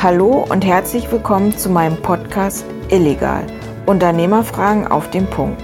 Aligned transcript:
Hallo 0.00 0.46
und 0.48 0.64
herzlich 0.64 1.10
willkommen 1.10 1.58
zu 1.58 1.68
meinem 1.68 1.96
Podcast 1.96 2.64
Illegal. 2.88 3.44
Unternehmerfragen 3.86 4.86
auf 4.86 5.10
den 5.10 5.26
Punkt. 5.26 5.60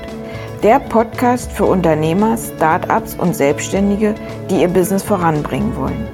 Der 0.65 0.81
Podcast 0.81 1.53
für 1.53 1.67
Unternehmer, 1.67 2.37
Startups 2.37 3.15
und 3.15 3.37
Selbstständige, 3.37 4.17
die 4.51 4.63
ihr 4.63 4.67
Business 4.67 5.05
voranbringen 5.05 5.77
wollen. 5.77 6.09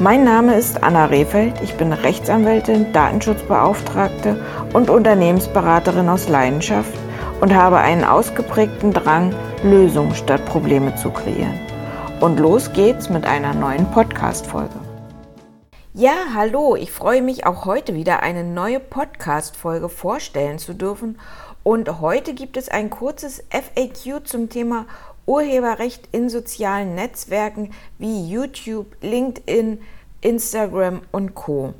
Mein 0.00 0.24
Name 0.24 0.54
ist 0.54 0.82
Anna 0.82 1.04
Rehfeld. 1.04 1.52
Ich 1.62 1.74
bin 1.74 1.92
Rechtsanwältin, 1.92 2.90
Datenschutzbeauftragte 2.94 4.42
und 4.72 4.88
Unternehmensberaterin 4.88 6.08
aus 6.08 6.30
Leidenschaft 6.30 6.94
und 7.42 7.54
habe 7.54 7.76
einen 7.76 8.04
ausgeprägten 8.04 8.94
Drang, 8.94 9.34
Lösungen 9.62 10.14
statt 10.14 10.42
Probleme 10.46 10.94
zu 10.96 11.10
kreieren. 11.10 11.60
Und 12.18 12.40
los 12.40 12.72
geht's 12.72 13.10
mit 13.10 13.26
einer 13.26 13.52
neuen 13.52 13.84
Podcast-Folge. 13.90 14.91
Ja, 15.94 16.14
hallo, 16.32 16.74
ich 16.74 16.90
freue 16.90 17.20
mich 17.20 17.44
auch 17.44 17.66
heute 17.66 17.94
wieder 17.94 18.22
eine 18.22 18.44
neue 18.44 18.80
Podcast-Folge 18.80 19.90
vorstellen 19.90 20.58
zu 20.58 20.72
dürfen. 20.72 21.18
Und 21.64 22.00
heute 22.00 22.32
gibt 22.32 22.56
es 22.56 22.70
ein 22.70 22.88
kurzes 22.88 23.44
FAQ 23.50 24.26
zum 24.26 24.48
Thema 24.48 24.86
Urheberrecht 25.26 26.08
in 26.10 26.30
sozialen 26.30 26.94
Netzwerken 26.94 27.72
wie 27.98 28.26
YouTube, 28.26 28.86
LinkedIn, 29.02 29.82
Instagram 30.22 31.02
und 31.12 31.34
Co. 31.34 31.74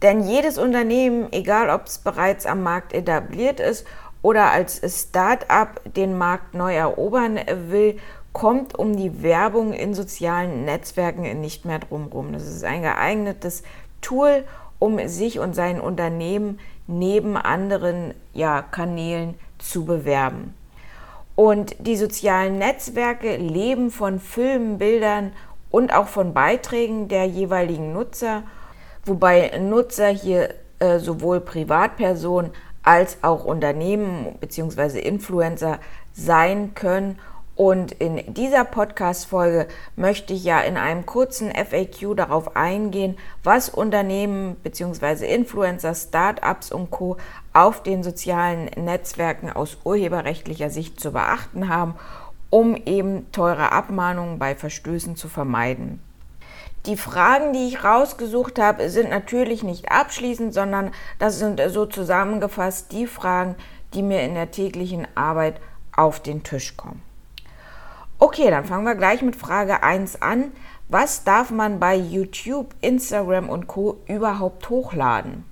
Denn 0.00 0.22
jedes 0.22 0.58
Unternehmen, 0.58 1.26
egal 1.32 1.68
ob 1.68 1.86
es 1.86 1.98
bereits 1.98 2.46
am 2.46 2.62
Markt 2.62 2.92
etabliert 2.92 3.58
ist 3.58 3.84
oder 4.22 4.52
als 4.52 4.80
Start-up 4.86 5.80
den 5.96 6.16
Markt 6.16 6.54
neu 6.54 6.72
erobern 6.72 7.40
will, 7.68 7.98
kommt 8.36 8.78
um 8.78 8.98
die 8.98 9.22
Werbung 9.22 9.72
in 9.72 9.94
sozialen 9.94 10.66
Netzwerken 10.66 11.40
nicht 11.40 11.64
mehr 11.64 11.78
drumherum. 11.78 12.34
Das 12.34 12.46
ist 12.46 12.64
ein 12.64 12.82
geeignetes 12.82 13.62
Tool, 14.02 14.44
um 14.78 15.08
sich 15.08 15.38
und 15.38 15.54
sein 15.54 15.80
Unternehmen 15.80 16.60
neben 16.86 17.38
anderen 17.38 18.12
ja, 18.34 18.60
Kanälen 18.60 19.36
zu 19.56 19.86
bewerben. 19.86 20.52
Und 21.34 21.76
die 21.78 21.96
sozialen 21.96 22.58
Netzwerke 22.58 23.36
leben 23.36 23.90
von 23.90 24.20
Filmen, 24.20 24.76
Bildern 24.76 25.32
und 25.70 25.94
auch 25.94 26.08
von 26.08 26.34
Beiträgen 26.34 27.08
der 27.08 27.24
jeweiligen 27.24 27.94
Nutzer, 27.94 28.42
wobei 29.06 29.50
Nutzer 29.58 30.08
hier 30.08 30.50
äh, 30.78 30.98
sowohl 30.98 31.40
Privatpersonen 31.40 32.50
als 32.82 33.16
auch 33.22 33.46
Unternehmen 33.46 34.36
bzw. 34.40 35.00
Influencer 35.00 35.78
sein 36.12 36.74
können 36.74 37.18
und 37.56 37.92
in 37.92 38.34
dieser 38.34 38.64
Podcast-Folge 38.64 39.66
möchte 39.96 40.34
ich 40.34 40.44
ja 40.44 40.60
in 40.60 40.76
einem 40.76 41.06
kurzen 41.06 41.50
FAQ 41.50 42.14
darauf 42.14 42.54
eingehen, 42.54 43.16
was 43.42 43.70
Unternehmen 43.70 44.56
bzw. 44.56 45.24
Influencer, 45.24 45.94
Startups 45.94 46.70
und 46.70 46.90
Co. 46.90 47.16
auf 47.54 47.82
den 47.82 48.02
sozialen 48.02 48.66
Netzwerken 48.76 49.50
aus 49.50 49.78
urheberrechtlicher 49.84 50.68
Sicht 50.68 51.00
zu 51.00 51.12
beachten 51.12 51.70
haben, 51.70 51.94
um 52.50 52.76
eben 52.76 53.32
teure 53.32 53.72
Abmahnungen 53.72 54.38
bei 54.38 54.54
Verstößen 54.54 55.16
zu 55.16 55.28
vermeiden. 55.28 56.00
Die 56.84 56.98
Fragen, 56.98 57.54
die 57.54 57.68
ich 57.68 57.82
rausgesucht 57.82 58.58
habe, 58.58 58.90
sind 58.90 59.08
natürlich 59.08 59.64
nicht 59.64 59.90
abschließend, 59.90 60.52
sondern 60.52 60.90
das 61.18 61.38
sind 61.38 61.58
so 61.68 61.86
zusammengefasst 61.86 62.92
die 62.92 63.06
Fragen, 63.06 63.54
die 63.94 64.02
mir 64.02 64.22
in 64.22 64.34
der 64.34 64.50
täglichen 64.50 65.08
Arbeit 65.14 65.58
auf 65.96 66.20
den 66.20 66.42
Tisch 66.42 66.76
kommen. 66.76 67.05
Okay, 68.18 68.48
dann 68.48 68.64
fangen 68.64 68.86
wir 68.86 68.94
gleich 68.94 69.20
mit 69.20 69.36
Frage 69.36 69.82
1 69.82 70.22
an. 70.22 70.52
Was 70.88 71.24
darf 71.24 71.50
man 71.50 71.78
bei 71.78 71.94
YouTube, 71.94 72.74
Instagram 72.80 73.50
und 73.50 73.66
Co 73.66 73.98
überhaupt 74.06 74.70
hochladen? 74.70 75.44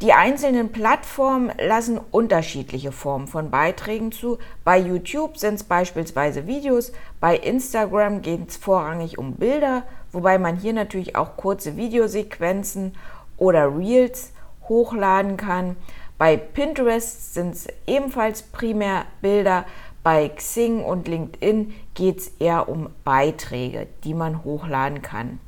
Die 0.00 0.12
einzelnen 0.12 0.70
Plattformen 0.70 1.50
lassen 1.58 1.98
unterschiedliche 2.12 2.92
Formen 2.92 3.26
von 3.26 3.50
Beiträgen 3.50 4.12
zu. 4.12 4.38
Bei 4.62 4.78
YouTube 4.78 5.36
sind 5.36 5.54
es 5.54 5.64
beispielsweise 5.64 6.46
Videos, 6.46 6.92
bei 7.18 7.36
Instagram 7.36 8.22
geht 8.22 8.50
es 8.50 8.56
vorrangig 8.56 9.18
um 9.18 9.34
Bilder, 9.34 9.82
wobei 10.12 10.38
man 10.38 10.56
hier 10.56 10.74
natürlich 10.74 11.16
auch 11.16 11.36
kurze 11.36 11.76
Videosequenzen 11.76 12.94
oder 13.36 13.76
Reels 13.76 14.32
hochladen 14.68 15.36
kann. 15.36 15.74
Bei 16.18 16.36
Pinterest 16.36 17.34
sind 17.34 17.54
es 17.54 17.66
ebenfalls 17.86 18.42
primär 18.42 19.06
Bilder, 19.20 19.64
bei 20.04 20.28
Xing 20.28 20.84
und 20.84 21.08
LinkedIn 21.08 21.74
geht 21.94 22.18
es 22.18 22.28
eher 22.38 22.68
um 22.68 22.90
Beiträge, 23.02 23.88
die 24.04 24.14
man 24.14 24.44
hochladen 24.44 25.02
kann. 25.02 25.40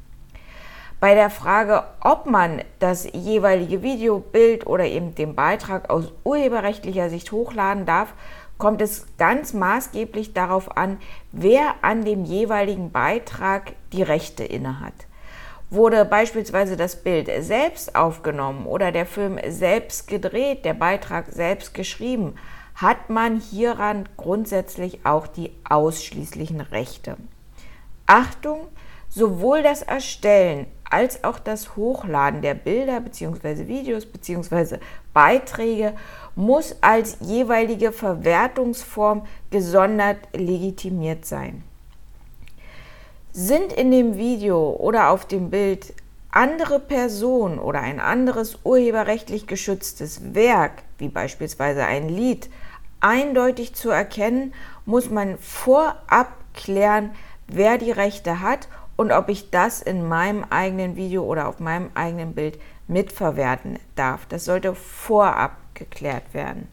Bei 0.99 1.15
der 1.15 1.29
Frage, 1.29 1.85
ob 2.01 2.25
man 2.25 2.63
das 2.79 3.07
jeweilige 3.13 3.83
Video, 3.83 4.19
Bild 4.19 4.67
oder 4.67 4.87
eben 4.87 5.15
den 5.15 5.35
Beitrag 5.35 5.91
aus 5.91 6.13
urheberrechtlicher 6.25 7.11
Sicht 7.11 7.31
hochladen 7.33 7.85
darf, 7.85 8.15
kommt 8.57 8.81
es 8.81 9.07
ganz 9.19 9.53
maßgeblich 9.53 10.33
darauf 10.33 10.75
an, 10.79 10.97
wer 11.33 11.75
an 11.83 12.07
dem 12.07 12.25
jeweiligen 12.25 12.91
Beitrag 12.91 13.75
die 13.93 14.03
Rechte 14.03 14.43
innehat. 14.43 14.95
Wurde 15.69 16.07
beispielsweise 16.07 16.79
das 16.79 17.03
Bild 17.03 17.29
selbst 17.41 17.95
aufgenommen 17.95 18.65
oder 18.65 18.91
der 18.91 19.05
Film 19.05 19.39
selbst 19.49 20.09
gedreht, 20.09 20.65
der 20.65 20.75
Beitrag 20.75 21.27
selbst 21.29 21.75
geschrieben, 21.75 22.37
hat 22.77 23.09
man 23.09 23.41
hieran 23.41 24.09
grundsätzlich 24.17 25.05
auch 25.05 25.27
die 25.27 25.51
ausschließlichen 25.69 26.61
Rechte. 26.61 27.17
Achtung, 28.07 28.69
sowohl 29.09 29.63
das 29.63 29.83
Erstellen 29.83 30.67
als 30.89 31.25
auch 31.25 31.39
das 31.39 31.75
Hochladen 31.75 32.43
der 32.43 32.55
Bilder 32.55 33.01
bzw. 33.01 33.67
Videos 33.67 34.07
bzw. 34.07 34.79
Beiträge 35.13 35.95
muss 36.37 36.77
als 36.83 37.17
jeweilige 37.21 37.93
Verwertungsform 37.93 39.27
gesondert 39.51 40.19
legitimiert 40.33 41.25
sein. 41.25 41.65
Sind 43.33 43.73
in 43.73 43.91
dem 43.91 44.17
Video 44.17 44.71
oder 44.79 45.11
auf 45.11 45.27
dem 45.27 45.51
Bild 45.51 45.93
andere 46.37 46.79
Personen 46.81 47.59
oder 47.59 47.81
ein 47.81 47.99
anderes 47.99 48.59
urheberrechtlich 48.63 49.47
geschütztes 49.47 50.35
Werk, 50.35 50.83
wie 50.99 51.09
beispielsweise 51.09 51.87
ein 51.87 52.11
Lied, 52.11 52.51
eindeutig 53.01 53.75
zu 53.75 53.89
erkennen, 53.89 54.53
muss 54.85 55.09
man 55.09 55.39
vorab 55.39 56.29
klären, 56.53 57.13
wer 57.49 57.79
die 57.79 57.91
Rechte 57.91 58.41
hat 58.43 58.69
und 58.97 59.13
ob 59.13 59.31
ich 59.31 59.51
das 59.51 59.81
in 59.81 60.07
meinem 60.07 60.45
eigenen 60.51 60.95
Video 60.95 61.25
oder 61.25 61.49
auf 61.49 61.59
meinem 61.59 61.89
eigenen 61.95 62.35
Bild 62.35 62.59
mitverwerten 62.87 63.79
darf. 63.95 64.27
Das 64.27 64.45
sollte 64.45 64.75
vorab 64.75 65.57
geklärt 65.73 66.35
werden. 66.35 66.69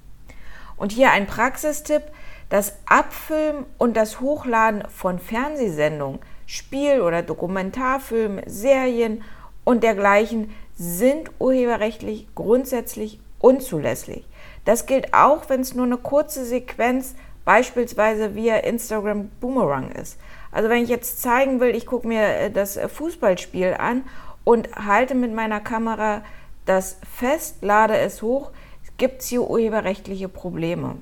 Und 0.76 0.92
hier 0.92 1.12
ein 1.12 1.26
Praxistipp, 1.26 2.04
das 2.50 2.80
Abfilmen 2.86 3.66
und 3.78 3.96
das 3.96 4.20
Hochladen 4.20 4.84
von 4.90 5.20
Fernsehsendungen, 5.20 6.20
Spiel- 6.48 7.00
oder 7.00 7.22
Dokumentarfilmen, 7.22 8.44
Serien 8.46 9.24
und 9.64 9.84
dergleichen 9.84 10.52
sind 10.76 11.32
urheberrechtlich 11.40 12.28
grundsätzlich 12.36 13.20
unzulässig. 13.40 14.26
Das 14.66 14.86
gilt 14.86 15.14
auch, 15.14 15.50
wenn 15.50 15.62
es 15.62 15.76
nur 15.76 15.86
eine 15.86 15.98
kurze 15.98 16.46
Sequenz 16.46 17.16
beispielsweise 17.46 18.36
via 18.36 18.58
Instagram 18.58 19.30
Boomerang 19.42 19.92
ist. 19.92 20.18
Also 20.52 20.70
wenn 20.70 20.84
ich 20.84 20.90
jetzt 20.90 21.22
zeigen 21.22 21.60
will, 21.60 21.76
ich 21.76 21.86
gucke 21.86 22.08
mir 22.08 22.22
äh, 22.22 22.52
das 22.52 22.78
äh, 22.78 22.88
Fußballspiel 22.88 23.76
an 23.78 24.04
und 24.44 24.70
halte 24.76 25.16
mit 25.16 25.34
meiner 25.34 25.60
Kamera 25.60 26.24
das 26.66 26.98
fest, 27.18 27.58
lade 27.62 27.98
es 27.98 28.22
hoch, 28.22 28.52
gibt 28.98 29.22
es 29.22 29.28
hier 29.28 29.50
urheberrechtliche 29.50 30.30
Probleme. 30.30 30.96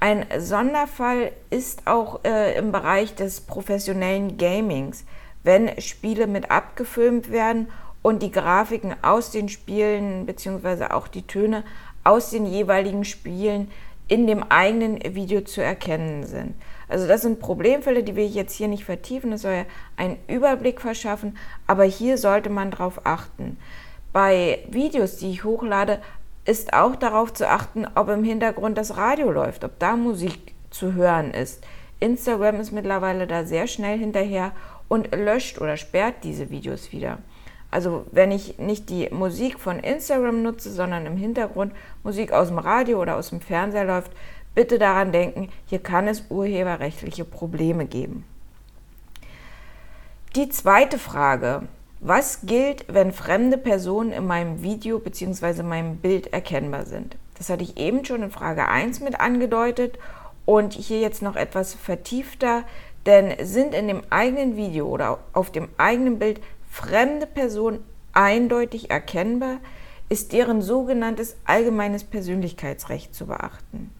Ein 0.00 0.24
Sonderfall 0.38 1.30
ist 1.50 1.86
auch 1.86 2.24
äh, 2.24 2.56
im 2.56 2.72
Bereich 2.72 3.14
des 3.14 3.42
professionellen 3.42 4.38
Gamings, 4.38 5.04
wenn 5.42 5.80
Spiele 5.80 6.26
mit 6.26 6.50
abgefilmt 6.50 7.30
werden 7.30 7.68
und 8.02 8.22
die 8.22 8.30
Grafiken 8.30 8.94
aus 9.02 9.30
den 9.30 9.48
Spielen 9.48 10.26
bzw. 10.26 10.86
auch 10.86 11.08
die 11.08 11.26
Töne 11.26 11.64
aus 12.04 12.30
den 12.30 12.46
jeweiligen 12.46 13.04
Spielen 13.04 13.70
in 14.08 14.26
dem 14.26 14.42
eigenen 14.42 14.98
Video 15.14 15.42
zu 15.42 15.62
erkennen 15.62 16.24
sind. 16.24 16.54
Also 16.88 17.06
das 17.06 17.22
sind 17.22 17.38
Problemfälle, 17.38 18.02
die 18.02 18.16
wir 18.16 18.26
jetzt 18.26 18.54
hier 18.56 18.66
nicht 18.66 18.84
vertiefen. 18.84 19.30
Das 19.30 19.42
soll 19.42 19.52
ja 19.52 19.64
einen 19.96 20.16
Überblick 20.26 20.80
verschaffen, 20.80 21.36
aber 21.68 21.84
hier 21.84 22.18
sollte 22.18 22.50
man 22.50 22.72
darauf 22.72 23.06
achten. 23.06 23.56
Bei 24.12 24.58
Videos, 24.68 25.18
die 25.18 25.30
ich 25.30 25.44
hochlade, 25.44 26.00
ist 26.44 26.72
auch 26.72 26.96
darauf 26.96 27.32
zu 27.32 27.48
achten, 27.48 27.86
ob 27.94 28.08
im 28.08 28.24
Hintergrund 28.24 28.76
das 28.76 28.96
Radio 28.96 29.30
läuft, 29.30 29.62
ob 29.62 29.78
da 29.78 29.94
Musik 29.94 30.54
zu 30.70 30.94
hören 30.94 31.32
ist. 31.32 31.62
Instagram 32.00 32.58
ist 32.58 32.72
mittlerweile 32.72 33.28
da 33.28 33.44
sehr 33.44 33.68
schnell 33.68 33.98
hinterher 33.98 34.50
und 34.90 35.14
löscht 35.14 35.60
oder 35.60 35.76
sperrt 35.76 36.16
diese 36.24 36.50
Videos 36.50 36.90
wieder. 36.90 37.18
Also 37.70 38.04
wenn 38.10 38.32
ich 38.32 38.58
nicht 38.58 38.90
die 38.90 39.08
Musik 39.10 39.60
von 39.60 39.78
Instagram 39.78 40.42
nutze, 40.42 40.72
sondern 40.72 41.06
im 41.06 41.16
Hintergrund 41.16 41.72
Musik 42.02 42.32
aus 42.32 42.48
dem 42.48 42.58
Radio 42.58 43.00
oder 43.00 43.16
aus 43.16 43.30
dem 43.30 43.40
Fernseher 43.40 43.84
läuft, 43.84 44.10
bitte 44.56 44.80
daran 44.80 45.12
denken, 45.12 45.48
hier 45.66 45.78
kann 45.78 46.08
es 46.08 46.24
urheberrechtliche 46.28 47.24
Probleme 47.24 47.86
geben. 47.86 48.24
Die 50.34 50.48
zweite 50.48 50.98
Frage, 50.98 51.62
Was 52.00 52.40
gilt, 52.42 52.86
wenn 52.88 53.12
fremde 53.12 53.58
Personen 53.58 54.10
in 54.10 54.26
meinem 54.26 54.62
Video 54.62 54.98
bzw. 54.98 55.62
meinem 55.62 55.98
Bild 55.98 56.32
erkennbar 56.32 56.86
sind? 56.86 57.16
Das 57.36 57.48
hatte 57.48 57.62
ich 57.62 57.76
eben 57.76 58.04
schon 58.04 58.22
in 58.22 58.30
Frage 58.30 58.66
1 58.66 59.00
mit 59.00 59.20
angedeutet 59.20 59.98
und 60.46 60.72
hier 60.72 60.98
jetzt 61.00 61.22
noch 61.22 61.36
etwas 61.36 61.74
vertiefter, 61.74 62.64
denn 63.06 63.34
sind 63.44 63.74
in 63.74 63.88
dem 63.88 64.02
eigenen 64.10 64.56
Video 64.56 64.86
oder 64.86 65.18
auf 65.32 65.50
dem 65.50 65.68
eigenen 65.78 66.18
Bild 66.18 66.40
fremde 66.70 67.26
Personen 67.26 67.84
eindeutig 68.12 68.90
erkennbar, 68.90 69.58
ist 70.08 70.32
deren 70.32 70.60
sogenanntes 70.60 71.36
allgemeines 71.44 72.04
Persönlichkeitsrecht 72.04 73.14
zu 73.14 73.26
beachten. 73.26 73.92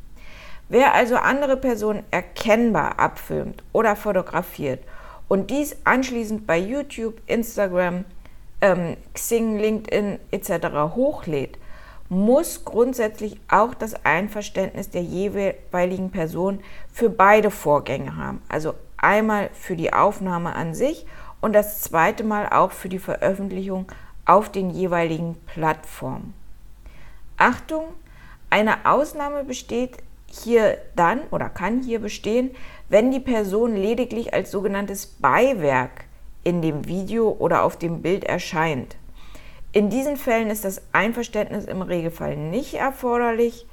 Wer 0.68 0.94
also 0.94 1.16
andere 1.16 1.56
Personen 1.56 2.04
erkennbar 2.10 2.98
abfilmt 2.98 3.62
oder 3.72 3.96
fotografiert 3.96 4.80
und 5.28 5.50
dies 5.50 5.76
anschließend 5.84 6.46
bei 6.46 6.58
YouTube, 6.58 7.20
Instagram, 7.26 8.04
ähm, 8.60 8.96
Xing, 9.14 9.58
LinkedIn 9.58 10.18
etc. 10.30 10.94
hochlädt, 10.94 11.58
muss 12.08 12.64
grundsätzlich 12.64 13.36
auch 13.48 13.72
das 13.72 14.04
Einverständnis 14.04 14.90
der 14.90 15.02
jeweiligen 15.02 16.10
Person 16.10 16.60
für 16.92 17.08
beide 17.08 17.52
Vorgänge 17.52 18.16
haben. 18.16 18.42
Also 18.48 18.74
einmal 19.00 19.50
für 19.52 19.76
die 19.76 19.92
Aufnahme 19.92 20.54
an 20.54 20.74
sich 20.74 21.06
und 21.40 21.52
das 21.54 21.80
zweite 21.80 22.24
Mal 22.24 22.48
auch 22.50 22.72
für 22.72 22.88
die 22.88 22.98
Veröffentlichung 22.98 23.86
auf 24.24 24.50
den 24.50 24.70
jeweiligen 24.70 25.36
Plattformen. 25.46 26.34
Achtung, 27.36 27.84
eine 28.50 28.84
Ausnahme 28.84 29.44
besteht 29.44 29.98
hier 30.26 30.78
dann 30.94 31.20
oder 31.30 31.48
kann 31.48 31.82
hier 31.82 32.00
bestehen, 32.00 32.50
wenn 32.88 33.10
die 33.10 33.20
Person 33.20 33.74
lediglich 33.76 34.34
als 34.34 34.50
sogenanntes 34.50 35.06
Beiwerk 35.06 36.04
in 36.44 36.62
dem 36.62 36.86
Video 36.86 37.30
oder 37.38 37.64
auf 37.64 37.76
dem 37.76 38.02
Bild 38.02 38.24
erscheint. 38.24 38.96
In 39.72 39.88
diesen 39.88 40.16
Fällen 40.16 40.50
ist 40.50 40.64
das 40.64 40.82
Einverständnis 40.92 41.64
im 41.64 41.82
Regelfall 41.82 42.36
nicht 42.36 42.74
erforderlich. 42.74 43.66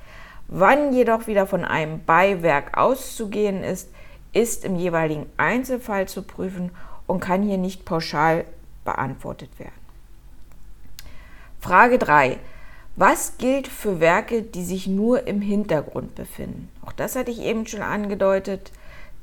Wann 0.47 0.93
jedoch 0.93 1.27
wieder 1.27 1.47
von 1.47 1.65
einem 1.65 2.03
Beiwerk 2.05 2.77
auszugehen 2.77 3.63
ist, 3.63 3.89
ist 4.33 4.65
im 4.65 4.75
jeweiligen 4.75 5.25
Einzelfall 5.37 6.07
zu 6.07 6.21
prüfen 6.21 6.71
und 7.05 7.19
kann 7.19 7.43
hier 7.43 7.57
nicht 7.57 7.85
pauschal 7.85 8.45
beantwortet 8.85 9.49
werden. 9.59 9.71
Frage 11.59 11.97
3. 11.97 12.37
Was 12.95 13.37
gilt 13.37 13.67
für 13.67 13.99
Werke, 13.99 14.41
die 14.41 14.63
sich 14.63 14.87
nur 14.87 15.27
im 15.27 15.41
Hintergrund 15.41 16.15
befinden? 16.15 16.69
Auch 16.85 16.93
das 16.93 17.15
hatte 17.15 17.31
ich 17.31 17.41
eben 17.41 17.67
schon 17.67 17.81
angedeutet. 17.81 18.71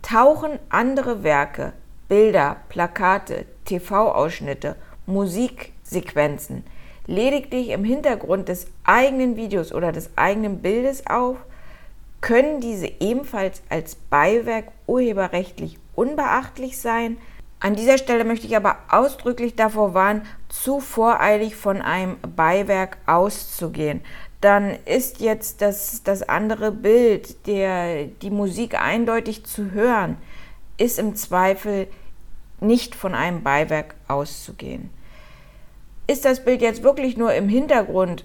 Tauchen 0.02 0.58
andere 0.68 1.22
Werke, 1.22 1.72
Bilder, 2.08 2.56
Plakate, 2.68 3.46
TV-Ausschnitte, 3.64 4.76
Musiksequenzen 5.06 6.64
lediglich 7.06 7.70
im 7.70 7.84
Hintergrund 7.84 8.48
des 8.48 8.66
eigenen 8.84 9.36
Videos 9.36 9.72
oder 9.72 9.92
des 9.92 10.10
eigenen 10.16 10.60
Bildes 10.60 11.06
auf, 11.06 11.36
können 12.24 12.62
diese 12.62 12.90
ebenfalls 13.00 13.60
als 13.68 13.96
Beiwerk 13.96 14.68
urheberrechtlich 14.86 15.78
unbeachtlich 15.94 16.78
sein, 16.78 17.18
an 17.60 17.76
dieser 17.76 17.98
Stelle 17.98 18.24
möchte 18.24 18.46
ich 18.46 18.56
aber 18.56 18.78
ausdrücklich 18.88 19.56
davor 19.56 19.92
warnen, 19.92 20.22
zu 20.48 20.80
voreilig 20.80 21.54
von 21.54 21.82
einem 21.82 22.16
Beiwerk 22.34 22.96
auszugehen. 23.04 24.00
Dann 24.40 24.70
ist 24.86 25.20
jetzt 25.20 25.60
das, 25.60 26.02
das 26.02 26.22
andere 26.26 26.72
Bild, 26.72 27.46
der, 27.46 28.06
die 28.06 28.30
Musik 28.30 28.80
eindeutig 28.80 29.44
zu 29.44 29.72
hören, 29.72 30.16
ist 30.78 30.98
im 30.98 31.16
Zweifel 31.16 31.88
nicht 32.58 32.94
von 32.94 33.14
einem 33.14 33.42
Beiwerk 33.42 33.96
auszugehen. 34.08 34.88
Ist 36.06 36.24
das 36.24 36.42
Bild 36.42 36.62
jetzt 36.62 36.82
wirklich 36.82 37.18
nur 37.18 37.34
im 37.34 37.50
Hintergrund 37.50 38.24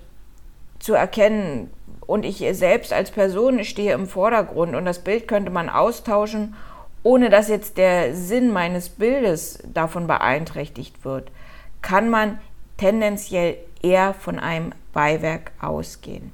zu 0.80 0.94
erkennen 0.94 1.70
und 2.06 2.26
ich 2.26 2.44
selbst 2.54 2.94
als 2.94 3.12
Person 3.12 3.64
stehe 3.64 3.94
im 3.94 4.08
Vordergrund 4.08 4.76
und 4.76 4.86
das 4.86 5.04
Bild 5.04 5.28
könnte 5.28 5.52
man 5.52 5.70
austauschen 5.70 6.56
ohne 7.04 7.30
dass 7.30 7.48
jetzt 7.48 7.78
der 7.78 8.16
Sinn 8.16 8.52
meines 8.52 8.90
Bildes 8.90 9.60
davon 9.74 10.08
beeinträchtigt 10.08 11.06
wird, 11.06 11.32
kann 11.82 12.10
man 12.10 12.40
tendenziell 12.78 13.58
eher 13.82 14.14
von 14.14 14.40
einem 14.40 14.74
Beiwerk 14.94 15.52
ausgehen. 15.62 16.32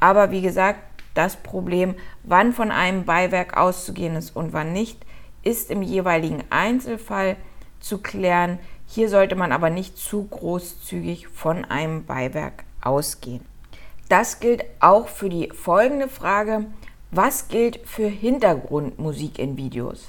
Aber 0.00 0.30
wie 0.30 0.42
gesagt, 0.42 0.80
das 1.14 1.36
Problem, 1.36 1.94
wann 2.22 2.52
von 2.52 2.70
einem 2.70 3.04
Beiwerk 3.04 3.56
auszugehen 3.56 4.16
ist 4.16 4.34
und 4.36 4.52
wann 4.52 4.72
nicht, 4.72 5.04
ist 5.42 5.70
im 5.70 5.82
jeweiligen 5.82 6.42
Einzelfall 6.50 7.36
zu 7.80 7.98
klären. 7.98 8.58
Hier 8.86 9.08
sollte 9.08 9.36
man 9.36 9.52
aber 9.52 9.70
nicht 9.70 9.96
zu 9.96 10.24
großzügig 10.24 11.28
von 11.28 11.64
einem 11.64 12.04
Beiwerk 12.04 12.64
ausgehen. 12.80 13.44
Das 14.08 14.40
gilt 14.40 14.64
auch 14.80 15.08
für 15.08 15.28
die 15.28 15.50
folgende 15.50 16.08
Frage, 16.08 16.66
was 17.10 17.48
gilt 17.48 17.80
für 17.84 18.06
Hintergrundmusik 18.06 19.38
in 19.38 19.56
Videos? 19.56 20.08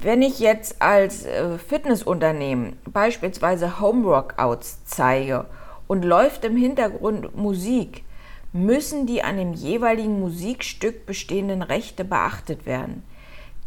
Wenn 0.00 0.22
ich 0.22 0.38
jetzt 0.38 0.80
als 0.80 1.26
äh, 1.26 1.58
Fitnessunternehmen 1.58 2.76
beispielsweise 2.84 3.80
Homeworkouts 3.80 4.84
zeige 4.84 5.46
und 5.88 6.04
läuft 6.04 6.44
im 6.44 6.56
Hintergrund 6.56 7.36
Musik, 7.36 8.04
müssen 8.52 9.06
die 9.06 9.22
an 9.22 9.36
dem 9.36 9.52
jeweiligen 9.52 10.20
Musikstück 10.20 11.04
bestehenden 11.04 11.62
Rechte 11.62 12.04
beachtet 12.04 12.64
werden. 12.64 13.02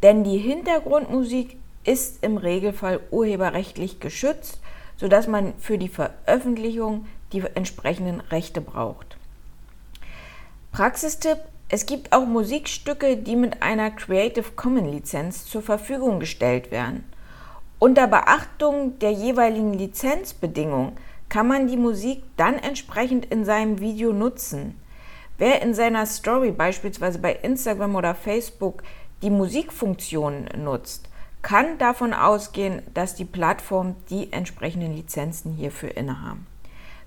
Denn 0.02 0.24
die 0.24 0.38
Hintergrundmusik 0.38 1.58
ist 1.84 2.24
im 2.24 2.38
Regelfall 2.38 3.02
urheberrechtlich 3.12 4.00
geschützt, 4.00 4.62
sodass 4.98 5.28
man 5.28 5.54
für 5.60 5.78
die 5.78 5.90
Veröffentlichung 5.90 7.06
die 7.34 7.44
entsprechenden 7.56 8.22
Rechte 8.22 8.62
braucht. 8.62 9.18
Praxistipp, 10.72 11.38
es 11.70 11.86
gibt 11.86 12.14
auch 12.14 12.26
Musikstücke, 12.26 13.18
die 13.18 13.36
mit 13.36 13.62
einer 13.62 13.92
Creative 13.92 14.52
Commons 14.56 14.92
Lizenz 14.92 15.46
zur 15.46 15.62
Verfügung 15.62 16.20
gestellt 16.20 16.72
werden. 16.72 17.06
Unter 17.80 18.08
Beachtung 18.08 19.00
der 19.00 19.12
jeweiligen 19.12 19.74
Lizenzbedingungen 19.74 20.98
kann 21.30 21.48
man 21.48 21.68
die 21.68 21.78
Musik 21.78 22.24
dann 22.38 22.56
entsprechend 22.56 23.26
in 23.26 23.46
seinem 23.46 23.80
Video 23.80 24.12
nutzen. 24.14 24.76
Wer 25.38 25.62
in 25.62 25.74
seiner 25.74 26.06
Story 26.06 26.52
beispielsweise 26.52 27.20
bei 27.20 27.34
Instagram 27.34 27.96
oder 27.96 28.14
Facebook 28.14 28.84
die 29.22 29.30
Musikfunktion 29.30 30.50
nutzt, 30.58 31.10
kann 31.42 31.78
davon 31.78 32.14
ausgehen, 32.14 32.82
dass 32.94 33.16
die 33.16 33.26
Plattform 33.26 33.96
die 34.10 34.32
entsprechenden 34.32 34.94
Lizenzen 34.96 35.54
hierfür 35.54 35.96
innehaben. 35.96 36.46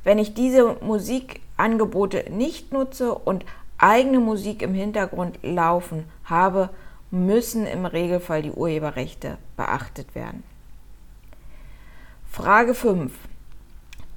Wenn 0.04 0.18
ich 0.18 0.34
diese 0.34 0.76
Musikangebote 0.82 2.26
nicht 2.30 2.72
nutze 2.72 3.14
und 3.14 3.44
eigene 3.78 4.20
Musik 4.20 4.62
im 4.62 4.74
Hintergrund 4.74 5.38
laufen 5.42 6.04
habe, 6.24 6.70
müssen 7.10 7.66
im 7.66 7.86
Regelfall 7.86 8.42
die 8.42 8.52
Urheberrechte 8.52 9.38
beachtet 9.56 10.14
werden. 10.14 10.42
Frage 12.30 12.74
5. 12.74 13.12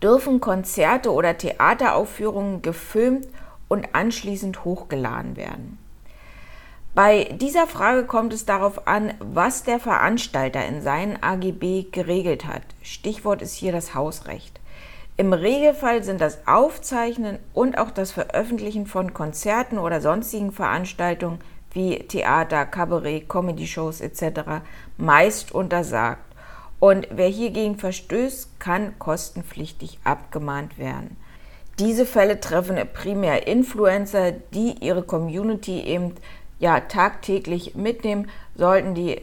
Dürfen 0.01 0.41
Konzerte 0.41 1.11
oder 1.11 1.37
Theateraufführungen 1.37 2.61
gefilmt 2.61 3.27
und 3.67 3.95
anschließend 3.95 4.63
hochgeladen 4.65 5.37
werden? 5.37 5.77
Bei 6.93 7.25
dieser 7.25 7.67
Frage 7.67 8.05
kommt 8.05 8.33
es 8.33 8.45
darauf 8.45 8.87
an, 8.87 9.13
was 9.19 9.63
der 9.63 9.79
Veranstalter 9.79 10.65
in 10.65 10.81
seinen 10.81 11.21
AGB 11.21 11.91
geregelt 11.91 12.45
hat. 12.45 12.63
Stichwort 12.81 13.43
ist 13.43 13.53
hier 13.53 13.71
das 13.71 13.93
Hausrecht. 13.93 14.59
Im 15.19 15.33
Regelfall 15.33 16.03
sind 16.03 16.21
das 16.21 16.45
Aufzeichnen 16.45 17.39
und 17.55 17.79
auch 17.79 17.89
das 17.89 18.11
Veröffentlichen 18.11 18.85
von 18.85 19.15
Konzerten 19.15 19.79
oder 19.79 19.99
sonstigen 19.99 20.51
Veranstaltungen 20.51 21.39
wie 21.71 21.97
Theater, 21.97 22.67
Kabarett, 22.67 23.27
Comedy-Shows 23.27 24.01
etc. 24.01 24.61
meist 24.97 25.51
untersagt. 25.51 26.21
Und 26.79 27.07
wer 27.09 27.29
hiergegen 27.29 27.79
verstößt, 27.79 28.59
kann 28.59 28.99
kostenpflichtig 28.99 29.97
abgemahnt 30.03 30.77
werden. 30.77 31.17
Diese 31.79 32.05
Fälle 32.05 32.39
treffen 32.39 32.77
primär 32.93 33.47
Influencer, 33.47 34.31
die 34.31 34.75
ihre 34.81 35.01
Community 35.01 35.81
eben 35.81 36.13
ja 36.59 36.79
tagtäglich 36.81 37.73
mitnehmen, 37.73 38.29
sollten 38.55 38.93
die 38.93 39.19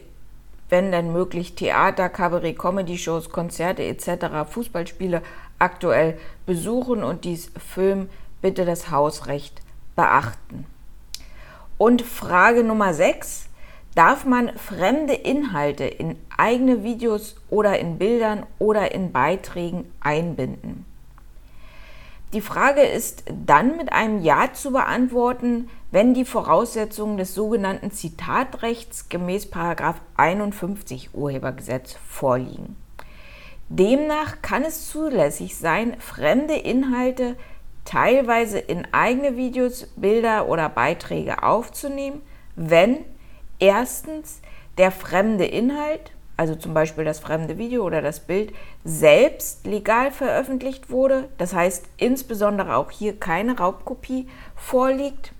wenn 0.71 0.91
denn 0.91 1.13
möglich 1.13 1.55
Theater, 1.55 2.09
Kabarett, 2.09 2.59
Comedy-Shows, 2.59 3.31
Konzerte 3.31 3.85
etc., 3.85 4.49
Fußballspiele 4.51 5.23
aktuell 5.59 6.19
besuchen 6.47 7.03
und 7.03 7.25
dies 7.25 7.51
filmen, 7.59 8.11
bitte 8.43 8.65
das 8.65 8.91
Hausrecht 8.91 9.63
beachten. 9.97 10.67
Und 11.79 12.03
Frage 12.03 12.65
Nummer 12.65 12.95
6. 12.95 13.49
Darf 13.95 14.25
man 14.25 14.57
fremde 14.59 15.15
Inhalte 15.15 15.85
in 15.85 16.17
eigene 16.37 16.83
Videos 16.83 17.37
oder 17.49 17.79
in 17.79 17.99
Bildern 17.99 18.45
oder 18.59 18.93
in 18.93 19.13
Beiträgen 19.13 19.91
einbinden? 20.01 20.85
Die 22.33 22.41
Frage 22.41 22.83
ist 22.83 23.23
dann 23.29 23.77
mit 23.77 23.93
einem 23.93 24.21
Ja 24.21 24.53
zu 24.53 24.73
beantworten, 24.73 25.71
wenn 25.93 26.15
die 26.15 26.25
Voraussetzungen 26.25 27.17
des 27.17 27.33
sogenannten 27.33 27.93
Zitatrechts 27.93 29.09
gemäß 29.09 29.49
51 30.17 31.11
Urhebergesetz 31.15 31.97
vorliegen. 32.09 32.75
Demnach 33.69 34.43
kann 34.43 34.63
es 34.63 34.89
zulässig 34.89 35.57
sein, 35.57 35.97
fremde 35.99 36.55
Inhalte 36.55 37.37
teilweise 37.85 38.59
in 38.59 38.87
eigene 38.93 39.37
Videos, 39.37 39.89
Bilder 39.97 40.49
oder 40.49 40.69
Beiträge 40.69 41.43
aufzunehmen, 41.43 42.23
wenn 42.57 43.05
erstens 43.59 44.41
der 44.79 44.91
fremde 44.91 45.45
Inhalt, 45.45 46.13
also 46.37 46.55
zum 46.55 46.75
Beispiel 46.75 47.05
das 47.05 47.21
fremde 47.21 47.59
Video 47.59 47.85
oder 47.85 48.03
das 48.03 48.21
Bild, 48.21 48.53
selbst 48.85 49.67
legal 49.67 50.11
veröffentlicht 50.11 50.91
wurde, 50.91 51.29
das 51.39 51.55
heißt 51.55 51.87
insbesondere 51.97 52.77
auch 52.77 52.91
hier 52.91 53.19
keine 53.19 53.59
Raubkopie 53.59 54.29
vorliegt. 54.57 55.33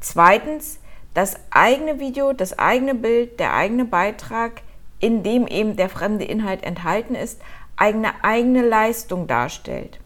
Zweitens, 0.00 0.78
das 1.14 1.36
eigene 1.50 1.98
Video, 1.98 2.32
das 2.32 2.58
eigene 2.58 2.94
Bild, 2.94 3.40
der 3.40 3.54
eigene 3.54 3.84
Beitrag, 3.84 4.62
in 5.00 5.22
dem 5.22 5.46
eben 5.46 5.76
der 5.76 5.88
fremde 5.88 6.24
Inhalt 6.24 6.62
enthalten 6.62 7.14
ist, 7.14 7.40
eine 7.76 8.22
eigene 8.22 8.62
Leistung 8.62 9.26
darstellt. 9.26 9.98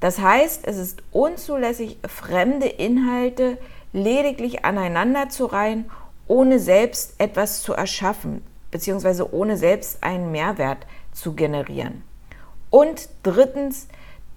Das 0.00 0.18
heißt, 0.18 0.66
es 0.66 0.78
ist 0.78 1.02
unzulässig, 1.12 1.98
fremde 2.08 2.66
Inhalte 2.66 3.58
lediglich 3.92 4.64
aneinander 4.64 5.28
zu 5.28 5.46
reihen, 5.46 5.90
ohne 6.26 6.58
selbst 6.58 7.14
etwas 7.18 7.62
zu 7.62 7.74
erschaffen, 7.74 8.42
beziehungsweise 8.70 9.32
ohne 9.32 9.56
selbst 9.56 10.02
einen 10.02 10.32
Mehrwert 10.32 10.86
zu 11.12 11.34
generieren. 11.34 12.02
Und 12.70 13.10
drittens, 13.22 13.86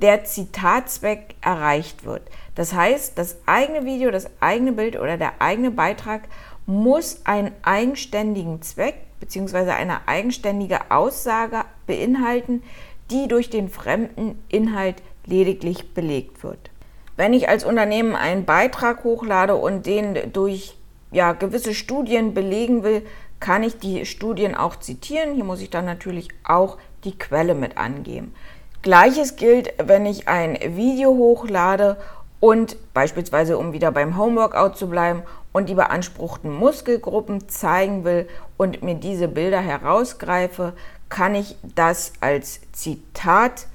der 0.02 0.26
Zitatzweck 0.26 1.36
erreicht 1.42 2.06
wird. 2.06 2.24
Das 2.56 2.74
heißt, 2.74 3.18
das 3.18 3.38
eigene 3.46 3.86
Video, 3.86 4.12
das 4.12 4.30
eigene 4.42 4.74
Bild 4.74 5.00
oder 5.00 5.18
der 5.18 5.42
eigene 5.42 5.72
Beitrag 5.72 6.24
muss 6.66 7.22
einen 7.26 7.54
eigenständigen 7.64 8.62
Zweck 8.62 9.05
bzw. 9.20 9.72
eine 9.72 10.08
eigenständige 10.08 10.92
Aussage 10.92 11.64
beinhalten, 11.88 12.64
die 13.12 13.28
durch 13.28 13.50
den 13.50 13.70
fremden 13.70 14.44
Inhalt 14.50 15.02
lediglich 15.26 15.94
belegt 15.94 16.44
wird. 16.44 16.72
Wenn 17.18 17.34
ich 17.34 17.48
als 17.48 17.64
Unternehmen 17.64 18.16
einen 18.16 18.46
Beitrag 18.46 19.04
hochlade 19.04 19.56
und 19.56 19.86
den 19.86 20.34
durch 20.34 20.76
ja, 21.12 21.32
gewisse 21.32 21.74
Studien 21.74 22.34
belegen 22.34 22.84
will, 22.84 23.06
kann 23.40 23.64
ich 23.64 23.78
die 23.78 24.06
Studien 24.06 24.56
auch 24.56 24.78
zitieren. 24.78 25.36
Hier 25.36 25.44
muss 25.44 25.62
ich 25.62 25.70
dann 25.70 25.86
natürlich 25.86 26.30
auch 26.44 26.78
die 27.04 27.18
Quelle 27.18 27.56
mit 27.56 27.78
angeben. 27.78 28.34
Gleiches 28.82 29.36
gilt, 29.36 29.74
wenn 29.78 30.06
ich 30.06 30.28
ein 30.28 30.58
Video 30.76 31.10
hochlade 31.12 31.98
und 32.40 32.78
beispielsweise, 32.94 33.58
um 33.58 33.74
wieder 33.74 33.92
beim 33.92 34.18
Homeworkout 34.18 34.78
zu 34.78 34.90
bleiben 34.90 35.24
und 35.56 35.70
die 35.70 35.76
beanspruchten 35.76 36.52
Muskelgruppen 36.52 37.48
zeigen 37.48 38.04
will 38.04 38.28
und 38.58 38.84
mir 38.84 38.96
diese 38.96 39.30
Bilder 39.30 39.62
herausgreife, 39.62 40.74
kann 41.08 41.34
ich 41.34 41.56
das 41.64 42.12
als 42.20 42.60
Zitat 42.74 43.68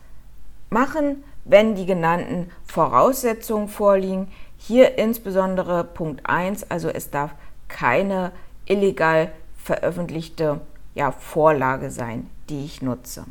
machen 0.68 1.24
wenn 1.44 1.74
die 1.74 1.86
genannten 1.86 2.50
Voraussetzungen 2.64 3.68
vorliegen. 3.68 4.28
Hier 4.56 4.98
insbesondere 4.98 5.84
Punkt 5.84 6.20
1, 6.24 6.70
also 6.70 6.88
es 6.88 7.10
darf 7.10 7.32
keine 7.68 8.32
illegal 8.66 9.32
veröffentlichte 9.56 10.60
ja, 10.94 11.12
Vorlage 11.12 11.90
sein, 11.90 12.28
die 12.48 12.64
ich 12.64 12.82
nutze. 12.82 13.24